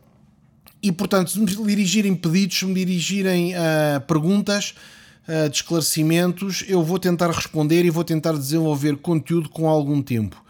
e 0.82 0.92
portanto, 0.94 1.32
se 1.32 1.40
me 1.40 1.46
dirigirem 1.46 2.16
pedidos, 2.16 2.58
se 2.58 2.66
me 2.66 2.74
dirigirem 2.74 3.54
uh, 3.54 4.00
perguntas 4.08 4.76
uh, 5.28 5.50
de 5.50 5.58
esclarecimentos, 5.58 6.64
eu 6.68 6.82
vou 6.82 6.98
tentar 6.98 7.30
responder 7.30 7.84
e 7.84 7.90
vou 7.90 8.06
tentar 8.06 8.32
desenvolver 8.32 8.96
conteúdo 8.98 9.50
com 9.50 9.68
algum 9.68 10.02
tempo. 10.02 10.42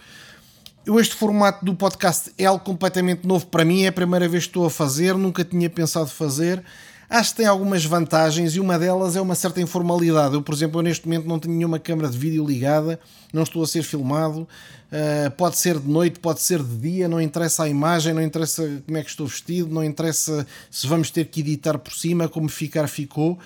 Eu 0.85 0.99
este 0.99 1.15
formato 1.15 1.65
do 1.65 1.73
podcast 1.73 2.31
é 2.37 2.45
algo 2.45 2.63
completamente 2.63 3.25
novo 3.27 3.47
para 3.47 3.65
mim, 3.65 3.83
é 3.83 3.87
a 3.87 3.91
primeira 3.91 4.27
vez 4.29 4.43
que 4.43 4.49
estou 4.49 4.65
a 4.65 4.69
fazer, 4.69 5.15
nunca 5.15 5.43
tinha 5.43 5.69
pensado 5.69 6.07
fazer. 6.07 6.63
Acho 7.09 7.31
que 7.31 7.37
tem 7.37 7.45
algumas 7.45 7.85
vantagens 7.85 8.55
e 8.55 8.59
uma 8.59 8.77
delas 8.77 9.15
é 9.15 9.21
uma 9.21 9.33
certa 9.33 9.61
informalidade. 9.61 10.33
Eu, 10.35 10.41
por 10.41 10.53
exemplo, 10.53 10.79
eu 10.79 10.83
neste 10.83 11.07
momento 11.07 11.25
não 11.25 11.39
tenho 11.39 11.55
nenhuma 11.55 11.79
câmara 11.79 12.09
de 12.09 12.17
vídeo 12.17 12.45
ligada, 12.45 12.99
não 13.31 13.43
estou 13.43 13.63
a 13.63 13.67
ser 13.67 13.81
filmado. 13.83 14.41
Uh, 14.41 15.31
pode 15.37 15.57
ser 15.57 15.79
de 15.79 15.87
noite, 15.87 16.19
pode 16.19 16.41
ser 16.41 16.61
de 16.61 16.75
dia, 16.77 17.07
não 17.07 17.21
interessa 17.21 17.63
a 17.63 17.69
imagem, 17.69 18.13
não 18.13 18.21
interessa 18.21 18.81
como 18.85 18.97
é 18.97 19.03
que 19.03 19.09
estou 19.09 19.25
vestido, 19.25 19.73
não 19.73 19.83
interessa 19.83 20.45
se 20.69 20.85
vamos 20.85 21.09
ter 21.09 21.27
que 21.27 21.39
editar 21.39 21.77
por 21.77 21.93
cima, 21.93 22.27
como 22.27 22.49
ficar 22.49 22.87
ficou. 22.87 23.39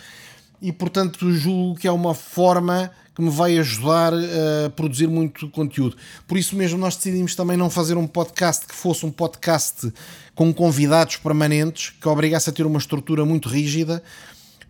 E 0.61 0.71
portanto 0.71 1.31
julgo 1.31 1.79
que 1.79 1.87
é 1.87 1.91
uma 1.91 2.13
forma 2.13 2.91
que 3.15 3.21
me 3.21 3.29
vai 3.29 3.57
ajudar 3.57 4.13
a 4.13 4.69
produzir 4.69 5.07
muito 5.07 5.49
conteúdo. 5.49 5.97
Por 6.27 6.37
isso 6.37 6.55
mesmo 6.55 6.77
nós 6.77 6.95
decidimos 6.95 7.35
também 7.35 7.57
não 7.57 7.69
fazer 7.69 7.97
um 7.97 8.07
podcast 8.07 8.65
que 8.65 8.73
fosse 8.73 9.05
um 9.05 9.11
podcast 9.11 9.91
com 10.33 10.53
convidados 10.53 11.17
permanentes, 11.17 11.93
que 11.99 12.07
obrigasse 12.07 12.49
a 12.49 12.53
ter 12.53 12.65
uma 12.65 12.79
estrutura 12.79 13.25
muito 13.25 13.49
rígida, 13.49 14.01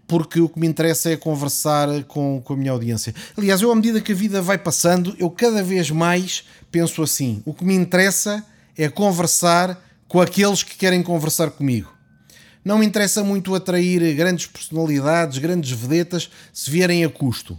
porque 0.07 0.41
o 0.41 0.49
que 0.49 0.59
me 0.59 0.67
interessa 0.67 1.09
é 1.09 1.15
conversar 1.15 2.03
com, 2.03 2.41
com 2.43 2.53
a 2.53 2.57
minha 2.57 2.71
audiência. 2.71 3.13
Aliás, 3.37 3.61
eu 3.61 3.71
à 3.71 3.75
medida 3.75 4.01
que 4.01 4.11
a 4.11 4.15
vida 4.15 4.41
vai 4.41 4.57
passando, 4.57 5.15
eu 5.17 5.29
cada 5.29 5.63
vez 5.63 5.89
mais 5.89 6.43
penso 6.71 7.01
assim: 7.03 7.41
o 7.45 7.53
que 7.53 7.63
me 7.63 7.75
interessa 7.75 8.45
é 8.77 8.89
conversar 8.89 9.81
com 10.07 10.19
aqueles 10.19 10.63
que 10.63 10.75
querem 10.75 11.01
conversar 11.01 11.51
comigo. 11.51 11.89
Não 12.63 12.77
me 12.77 12.85
interessa 12.85 13.23
muito 13.23 13.55
atrair 13.55 14.15
grandes 14.15 14.45
personalidades, 14.45 15.39
grandes 15.39 15.71
vedetas, 15.71 16.29
se 16.53 16.69
vierem 16.69 17.03
a 17.03 17.09
custo. 17.09 17.57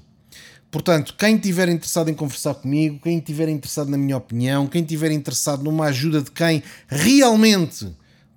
Portanto, 0.71 1.15
quem 1.19 1.37
estiver 1.37 1.69
interessado 1.69 2.09
em 2.09 2.15
conversar 2.15 2.55
comigo, 2.55 2.99
quem 3.03 3.19
estiver 3.19 3.49
interessado 3.49 3.91
na 3.91 3.99
minha 3.99 4.17
opinião, 4.17 4.67
quem 4.67 4.81
estiver 4.81 5.11
interessado 5.11 5.63
numa 5.63 5.87
ajuda 5.87 6.23
de 6.23 6.31
quem 6.31 6.63
realmente 6.89 7.95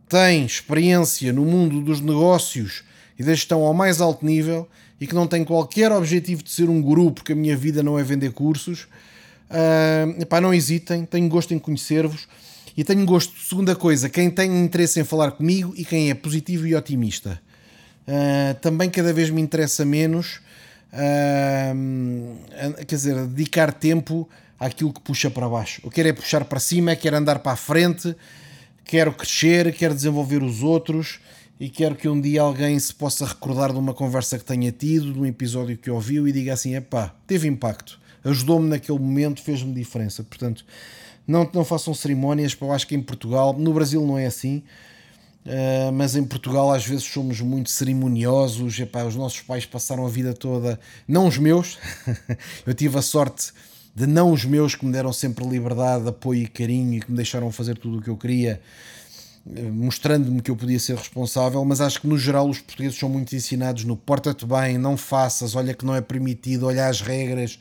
tem 0.09 0.45
experiência 0.45 1.31
no 1.31 1.45
mundo 1.45 1.81
dos 1.81 2.01
negócios 2.01 2.83
e 3.17 3.23
da 3.23 3.33
gestão 3.33 3.61
ao 3.61 3.73
mais 3.73 4.01
alto 4.01 4.25
nível 4.25 4.67
e 4.99 5.07
que 5.07 5.15
não 5.15 5.27
tem 5.27 5.45
qualquer 5.45 5.91
objetivo 5.91 6.43
de 6.43 6.51
ser 6.51 6.69
um 6.69 6.81
guru, 6.81 7.11
porque 7.11 7.31
a 7.31 7.35
minha 7.35 7.55
vida 7.55 7.81
não 7.81 7.97
é 7.97 8.03
vender 8.03 8.33
cursos, 8.33 8.87
uh, 9.49 10.21
epá, 10.21 10.41
não 10.41 10.53
hesitem, 10.53 11.05
tenho 11.05 11.29
gosto 11.29 11.53
em 11.53 11.59
conhecer-vos 11.59 12.27
e 12.77 12.83
tenho 12.83 13.05
gosto, 13.05 13.33
segunda 13.39 13.75
coisa, 13.75 14.09
quem 14.09 14.29
tem 14.29 14.63
interesse 14.63 14.99
em 14.99 15.03
falar 15.03 15.31
comigo 15.31 15.73
e 15.77 15.85
quem 15.85 16.09
é 16.09 16.13
positivo 16.13 16.67
e 16.67 16.75
otimista. 16.75 17.41
uh, 18.07 18.53
também 18.59 18.89
cada 18.89 19.13
vez 19.13 19.29
me 19.29 19.41
interessa 19.41 19.85
menos, 19.85 20.41
uh, 20.91 22.75
quer 22.85 22.95
dizer, 22.95 23.25
dedicar 23.27 23.71
tempo 23.73 24.29
àquilo 24.59 24.91
que 24.91 25.01
puxa 25.01 25.29
para 25.29 25.47
baixo. 25.47 25.81
Eu 25.83 25.91
quero 25.91 26.09
é 26.09 26.13
puxar 26.13 26.43
para 26.45 26.59
cima, 26.59 26.95
quero 26.95 27.15
andar 27.15 27.39
para 27.39 27.53
a 27.53 27.55
frente, 27.55 28.15
quero 28.83 29.13
crescer, 29.13 29.73
quero 29.73 29.93
desenvolver 29.93 30.43
os 30.43 30.61
outros 30.61 31.19
e 31.59 31.69
quero 31.69 31.95
que 31.95 32.07
um 32.09 32.19
dia 32.19 32.41
alguém 32.41 32.77
se 32.77 32.93
possa 32.93 33.25
recordar 33.25 33.71
de 33.71 33.79
uma 33.79 33.93
conversa 33.93 34.37
que 34.37 34.43
tenha 34.43 34.71
tido, 34.71 35.13
de 35.13 35.19
um 35.19 35.25
episódio 35.25 35.77
que 35.77 35.89
ouviu 35.89 36.27
e 36.27 36.31
diga 36.31 36.53
assim: 36.53 36.75
epá, 36.75 37.15
teve 37.25 37.47
impacto, 37.47 37.99
ajudou-me 38.23 38.69
naquele 38.69 38.99
momento, 38.99 39.41
fez-me 39.41 39.73
diferença. 39.73 40.23
Portanto, 40.23 40.65
não, 41.27 41.49
não 41.53 41.65
façam 41.65 41.93
cerimónias, 41.93 42.55
eu 42.59 42.71
acho 42.71 42.87
que 42.87 42.95
em 42.95 43.01
Portugal, 43.01 43.53
no 43.53 43.73
Brasil 43.73 44.05
não 44.05 44.17
é 44.17 44.25
assim. 44.25 44.63
Uh, 45.45 45.91
mas 45.93 46.15
em 46.15 46.23
Portugal 46.23 46.71
às 46.71 46.83
vezes 46.83 47.03
somos 47.03 47.39
muito 47.39 47.69
cerimoniosos. 47.69 48.79
Epá, 48.79 49.03
os 49.03 49.15
nossos 49.15 49.41
pais 49.41 49.65
passaram 49.65 50.05
a 50.05 50.09
vida 50.09 50.33
toda, 50.33 50.79
não 51.07 51.27
os 51.27 51.37
meus, 51.37 51.77
eu 52.65 52.73
tive 52.73 52.97
a 52.97 53.01
sorte 53.01 53.53
de 53.95 54.05
não 54.05 54.31
os 54.31 54.43
meus 54.43 54.75
que 54.75 54.85
me 54.85 54.91
deram 54.91 55.13
sempre 55.13 55.45
liberdade, 55.45 56.07
apoio 56.07 56.43
e 56.43 56.47
carinho 56.47 56.95
e 56.95 56.99
que 56.99 57.09
me 57.09 57.15
deixaram 57.15 57.49
fazer 57.49 57.77
tudo 57.77 57.99
o 57.99 58.01
que 58.01 58.09
eu 58.09 58.17
queria, 58.17 58.59
eh, 59.55 59.61
mostrando-me 59.61 60.41
que 60.41 60.51
eu 60.51 60.55
podia 60.55 60.79
ser 60.79 60.97
responsável. 60.97 61.63
Mas 61.63 61.79
acho 61.79 62.01
que 62.01 62.07
no 62.07 62.17
geral 62.17 62.49
os 62.49 62.59
portugueses 62.59 62.99
são 62.99 63.07
muito 63.07 63.33
ensinados 63.33 63.85
no 63.85 63.95
porta-te 63.95 64.45
bem, 64.45 64.77
não 64.77 64.97
faças, 64.97 65.55
olha 65.55 65.73
que 65.73 65.85
não 65.85 65.95
é 65.95 66.01
permitido, 66.01 66.65
olha 66.65 66.87
as 66.87 66.99
regras, 66.99 67.57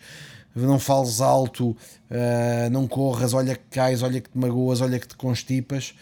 não 0.54 0.78
fales 0.78 1.20
alto, 1.20 1.70
uh, 1.70 2.70
não 2.70 2.86
corras, 2.86 3.34
olha 3.34 3.54
que 3.56 3.64
cais, 3.70 4.02
olha 4.02 4.20
que 4.20 4.30
te 4.30 4.38
magoas, 4.38 4.80
olha 4.80 4.98
que 4.98 5.08
te 5.08 5.16
constipas 5.16 5.94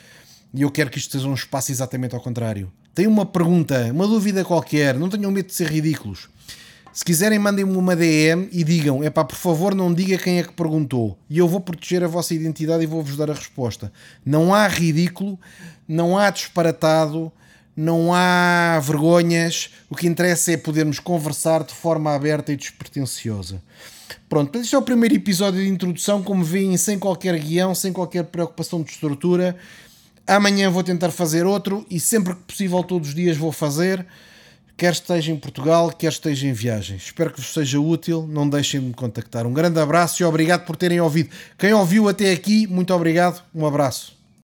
e 0.54 0.62
eu 0.62 0.70
quero 0.70 0.90
que 0.90 0.98
isto 0.98 1.12
seja 1.12 1.26
um 1.26 1.34
espaço 1.34 1.72
exatamente 1.72 2.14
ao 2.14 2.20
contrário. 2.20 2.70
Tenho 2.94 3.08
uma 3.08 3.24
pergunta, 3.24 3.90
uma 3.90 4.06
dúvida 4.06 4.44
qualquer, 4.44 4.94
não 4.94 5.08
tenham 5.08 5.30
medo 5.30 5.46
de 5.46 5.54
ser 5.54 5.68
ridículos. 5.68 6.28
Se 6.92 7.02
quiserem, 7.02 7.38
mandem-me 7.38 7.74
uma 7.74 7.96
DM 7.96 8.50
e 8.52 8.62
digam: 8.62 9.02
é 9.02 9.08
pá, 9.08 9.24
por 9.24 9.36
favor, 9.36 9.74
não 9.74 9.94
diga 9.94 10.18
quem 10.18 10.38
é 10.38 10.42
que 10.42 10.52
perguntou. 10.52 11.18
E 11.30 11.38
eu 11.38 11.48
vou 11.48 11.58
proteger 11.58 12.04
a 12.04 12.06
vossa 12.06 12.34
identidade 12.34 12.84
e 12.84 12.86
vou-vos 12.86 13.16
dar 13.16 13.30
a 13.30 13.34
resposta. 13.34 13.90
Não 14.26 14.54
há 14.54 14.68
ridículo, 14.68 15.40
não 15.88 16.18
há 16.18 16.28
disparatado, 16.28 17.32
não 17.76 18.12
há 18.14 18.80
vergonhas. 18.82 19.70
O 19.88 19.94
que 19.94 20.06
interessa 20.06 20.52
é 20.52 20.56
podermos 20.56 20.98
conversar 20.98 21.64
de 21.64 21.74
forma 21.74 22.14
aberta 22.14 22.52
e 22.52 22.56
despretensiosa. 22.56 23.62
Pronto, 24.28 24.58
este 24.58 24.74
é 24.74 24.78
o 24.78 24.82
primeiro 24.82 25.14
episódio 25.14 25.60
de 25.60 25.68
introdução, 25.68 26.22
como 26.22 26.44
veem, 26.44 26.76
sem 26.76 26.98
qualquer 26.98 27.38
guião, 27.38 27.74
sem 27.74 27.92
qualquer 27.92 28.24
preocupação 28.24 28.82
de 28.82 28.90
estrutura. 28.90 29.56
Amanhã 30.26 30.70
vou 30.70 30.82
tentar 30.82 31.10
fazer 31.10 31.44
outro 31.44 31.84
e 31.90 31.98
sempre 31.98 32.34
que 32.34 32.42
possível, 32.42 32.82
todos 32.82 33.08
os 33.08 33.14
dias 33.14 33.36
vou 33.36 33.52
fazer, 33.52 34.06
quer 34.76 34.92
esteja 34.92 35.32
em 35.32 35.36
Portugal, 35.36 35.90
quer 35.90 36.08
esteja 36.08 36.46
em 36.46 36.52
viagem. 36.52 36.96
Espero 36.96 37.32
que 37.32 37.40
vos 37.40 37.52
seja 37.52 37.80
útil. 37.80 38.26
Não 38.26 38.48
deixem 38.48 38.80
de 38.80 38.86
me 38.86 38.94
contactar. 38.94 39.46
Um 39.46 39.52
grande 39.52 39.80
abraço 39.80 40.22
e 40.22 40.24
obrigado 40.24 40.64
por 40.64 40.76
terem 40.76 41.00
ouvido. 41.00 41.30
Quem 41.58 41.72
ouviu 41.72 42.08
até 42.08 42.32
aqui, 42.32 42.66
muito 42.66 42.94
obrigado. 42.94 43.42
Um 43.54 43.66
abraço. 43.66 44.21